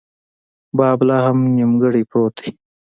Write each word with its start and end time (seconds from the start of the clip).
باب 0.77 0.99
لا 1.07 1.17
هم 1.25 1.39
نیمګړۍ 1.55 2.03
پروت 2.09 2.35
دی. 2.41 2.49